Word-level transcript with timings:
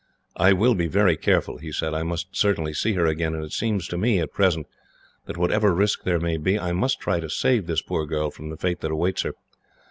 "I 0.35 0.51
will 0.53 0.73
be 0.73 0.87
very 0.87 1.15
careful," 1.15 1.59
he 1.59 1.71
said. 1.71 1.93
"I 1.93 2.01
must 2.01 2.35
certainly 2.35 2.73
see 2.73 2.93
her 2.93 3.05
again, 3.05 3.35
and 3.35 3.43
it 3.45 3.53
seems 3.53 3.87
to 3.89 3.99
me, 3.99 4.17
at 4.17 4.33
present, 4.33 4.65
that 5.27 5.37
whatever 5.37 5.75
risk 5.75 6.05
there 6.05 6.19
may 6.19 6.37
be, 6.37 6.57
I 6.59 6.71
must 6.71 6.99
try 6.99 7.19
to 7.19 7.29
save 7.29 7.67
this 7.67 7.83
poor 7.83 8.07
girl 8.07 8.31
from 8.31 8.49
the 8.49 8.57
fate 8.57 8.79
that 8.81 8.89
awaits 8.89 9.21
her. 9.21 9.33